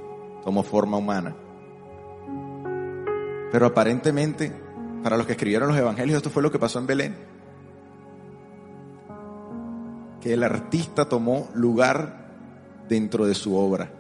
tomó 0.46 0.64
forma 0.64 0.96
humana. 0.96 1.36
Pero 3.52 3.66
aparentemente, 3.66 4.54
para 5.04 5.18
los 5.18 5.26
que 5.26 5.34
escribieron 5.34 5.70
los 5.70 5.78
evangelios, 5.78 6.18
esto 6.18 6.30
fue 6.30 6.44
lo 6.44 6.52
que 6.52 6.60
pasó 6.60 6.80
en 6.80 6.88
Belén. 6.88 7.16
Que 10.20 10.34
el 10.34 10.44
artista 10.44 11.06
tomó 11.06 11.50
lugar 11.54 12.30
dentro 12.88 13.26
de 13.26 13.34
su 13.34 13.56
obra. 13.56 13.92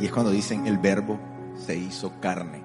Y 0.00 0.06
es 0.06 0.12
cuando 0.12 0.30
dicen 0.30 0.66
el 0.66 0.78
verbo 0.78 1.18
se 1.56 1.76
hizo 1.76 2.20
carne. 2.20 2.62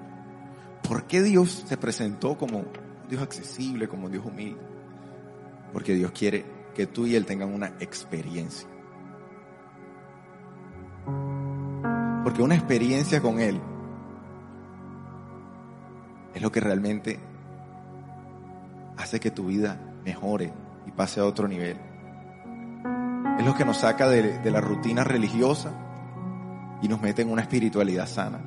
¿Por 0.86 1.04
qué 1.04 1.22
Dios 1.22 1.64
se 1.66 1.76
presentó 1.76 2.36
como 2.38 2.64
Dios 3.08 3.22
accesible, 3.22 3.88
como 3.88 4.08
Dios 4.08 4.24
humilde? 4.24 4.60
Porque 5.72 5.94
Dios 5.94 6.12
quiere 6.12 6.44
que 6.74 6.86
tú 6.86 7.06
y 7.06 7.16
Él 7.16 7.26
tengan 7.26 7.52
una 7.52 7.68
experiencia. 7.80 8.68
Porque 12.22 12.42
una 12.42 12.54
experiencia 12.54 13.20
con 13.20 13.40
Él 13.40 13.60
es 16.34 16.42
lo 16.42 16.50
que 16.50 16.60
realmente 16.60 17.18
hace 18.96 19.20
que 19.20 19.30
tu 19.30 19.46
vida 19.46 19.78
mejore 20.04 20.52
y 20.86 20.90
pase 20.90 21.20
a 21.20 21.24
otro 21.24 21.48
nivel. 21.48 21.76
Es 23.38 23.44
lo 23.44 23.54
que 23.54 23.64
nos 23.64 23.78
saca 23.78 24.08
de, 24.08 24.50
la 24.50 24.60
rutina 24.60 25.04
religiosa 25.04 25.72
y 26.82 26.88
nos 26.88 27.00
mete 27.00 27.22
en 27.22 27.30
una 27.30 27.42
espiritualidad 27.42 28.06
sana. 28.06 28.40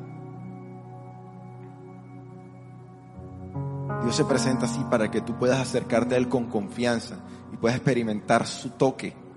Dios 4.03 4.15
se 4.15 4.25
presenta 4.25 4.65
así 4.65 4.83
para 4.89 5.09
que 5.09 5.21
tú 5.21 5.37
puedas 5.37 5.59
acercarte 5.59 6.15
a 6.15 6.17
Él 6.17 6.29
con 6.29 6.45
confianza 6.45 7.15
y 7.51 7.57
puedas 7.57 7.77
experimentar 7.77 8.45
su 8.45 8.71
toque 8.71 9.27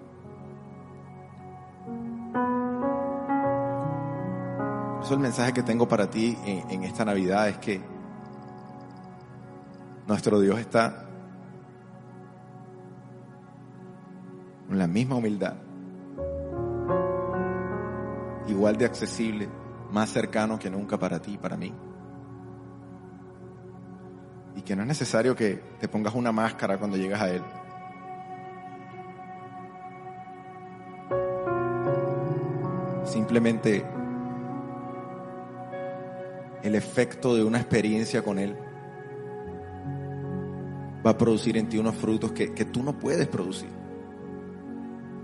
el 5.15 5.19
mensaje 5.19 5.53
que 5.53 5.63
tengo 5.63 5.89
para 5.89 6.09
ti 6.09 6.37
en 6.45 6.85
esta 6.85 7.05
Navidad 7.05 7.49
es 7.49 7.59
que 7.59 7.81
nuestro 10.11 10.41
Dios 10.41 10.59
está 10.59 11.05
con 14.67 14.77
la 14.77 14.89
misma 14.89 15.15
humildad, 15.15 15.55
igual 18.49 18.77
de 18.77 18.87
accesible, 18.87 19.49
más 19.93 20.11
cercano 20.11 20.59
que 20.59 20.69
nunca 20.69 20.99
para 20.99 21.23
ti 21.23 21.35
y 21.35 21.39
para 21.39 21.57
mí. 21.57 21.73
Y 24.57 24.63
que 24.63 24.75
no 24.75 24.83
es 24.83 24.89
necesario 24.89 25.37
que 25.37 25.63
te 25.79 25.87
pongas 25.87 26.13
una 26.17 26.33
máscara 26.33 26.77
cuando 26.77 26.97
llegas 26.97 27.23
a 27.23 27.31
Él. 27.31 27.43
Simplemente 33.05 33.87
el 36.65 36.75
efecto 36.75 37.37
de 37.37 37.45
una 37.45 37.59
experiencia 37.59 38.25
con 38.25 38.41
Él 38.41 38.70
va 41.11 41.15
a 41.15 41.19
producir 41.19 41.57
en 41.57 41.69
ti 41.69 41.77
unos 41.77 41.97
frutos 41.97 42.31
que, 42.31 42.53
que 42.53 42.65
tú 42.65 42.85
no 42.85 42.97
puedes 42.97 43.27
producir. 43.27 43.69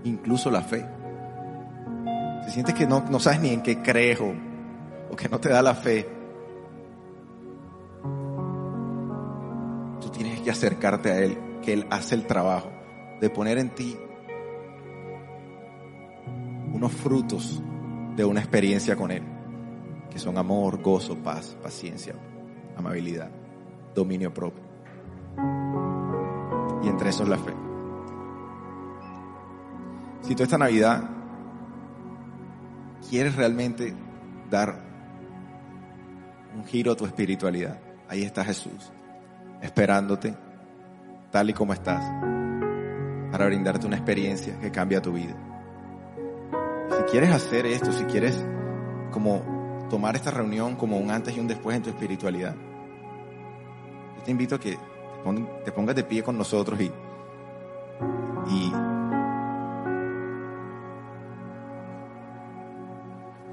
incluso 0.03 0.51
la 0.51 0.61
fe. 0.61 0.85
Si 2.45 2.51
sientes 2.51 2.75
que 2.75 2.85
no, 2.85 3.05
no 3.09 3.19
sabes 3.19 3.39
ni 3.39 3.49
en 3.49 3.61
qué 3.61 3.81
crees 3.81 4.19
o, 4.19 4.33
o 5.09 5.15
que 5.15 5.29
no 5.29 5.39
te 5.39 5.49
da 5.49 5.61
la 5.61 5.75
fe, 5.75 6.07
tú 10.01 10.09
tienes 10.09 10.41
que 10.41 10.51
acercarte 10.51 11.11
a 11.11 11.19
Él, 11.19 11.37
que 11.61 11.71
Él 11.73 11.87
hace 11.89 12.15
el 12.15 12.25
trabajo 12.25 12.69
de 13.21 13.29
poner 13.29 13.57
en 13.57 13.69
ti 13.69 13.97
unos 16.73 16.91
frutos 16.91 17.61
de 18.17 18.25
una 18.25 18.41
experiencia 18.41 18.97
con 18.97 19.11
Él, 19.11 19.23
que 20.09 20.19
son 20.19 20.37
amor, 20.37 20.81
gozo, 20.81 21.15
paz, 21.17 21.57
paciencia, 21.63 22.13
amabilidad, 22.77 23.31
dominio 23.95 24.33
propio. 24.33 24.66
Entre 26.97 27.11
eso 27.11 27.21
es 27.21 27.29
la 27.29 27.37
fe. 27.37 27.53
Si 30.23 30.33
tú 30.33 30.41
esta 30.41 30.57
Navidad 30.57 31.03
quieres 33.07 33.35
realmente 33.35 33.93
dar 34.49 34.81
un 36.55 36.65
giro 36.65 36.93
a 36.93 36.95
tu 36.95 37.05
espiritualidad, 37.05 37.79
ahí 38.09 38.23
está 38.23 38.43
Jesús, 38.43 38.91
esperándote 39.61 40.35
tal 41.29 41.51
y 41.51 41.53
como 41.53 41.73
estás, 41.73 42.03
para 43.31 43.45
brindarte 43.45 43.85
una 43.85 43.97
experiencia 43.97 44.59
que 44.59 44.71
cambia 44.71 44.99
tu 44.99 45.13
vida. 45.13 45.35
Si 46.97 47.03
quieres 47.11 47.29
hacer 47.29 47.67
esto, 47.67 47.91
si 47.91 48.05
quieres 48.05 48.43
como 49.11 49.85
tomar 49.87 50.15
esta 50.15 50.31
reunión 50.31 50.75
como 50.75 50.97
un 50.97 51.11
antes 51.11 51.37
y 51.37 51.39
un 51.39 51.47
después 51.47 51.77
en 51.77 51.83
tu 51.83 51.91
espiritualidad, 51.91 52.55
yo 54.17 54.23
te 54.23 54.31
invito 54.31 54.55
a 54.55 54.59
que 54.59 54.79
te 55.35 55.71
pongas 55.71 55.95
de 55.95 56.03
pie 56.03 56.23
con 56.23 56.37
nosotros 56.37 56.79
y, 56.79 56.91
y, 58.49 58.73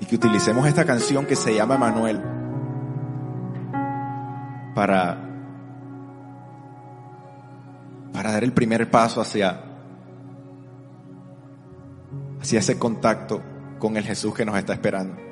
y 0.01 0.07
que 0.07 0.17
utilicemos 0.17 0.67
esta 0.67 0.85
canción 0.85 1.27
que 1.27 1.37
se 1.37 1.55
llama 1.55 1.77
Manuel 1.77 2.21
para, 4.75 5.19
para 8.13 8.33
dar 8.33 8.45
el 8.45 8.53
primer 8.53 8.91
paso 8.91 9.21
hacia, 9.21 9.61
hacia 12.41 12.59
ese 12.59 12.79
contacto 12.79 13.43
con 13.79 13.97
el 13.97 14.05
Jesús 14.05 14.35
que 14.35 14.45
nos 14.45 14.57
está 14.57 14.73
esperando. 14.73 15.24